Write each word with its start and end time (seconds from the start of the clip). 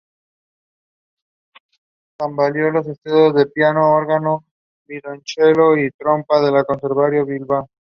Convalidó 2.17 2.73
sus 2.81 2.93
estudios 2.93 3.35
de 3.35 3.45
piano, 3.45 3.93
órgano, 3.93 4.45
violonchelo 4.87 5.77
y 5.77 5.91
trompa 5.91 6.39
en 6.39 6.55
el 6.55 6.65
Conservatorio 6.65 7.23
de 7.23 7.33
Bilbao. 7.33 7.69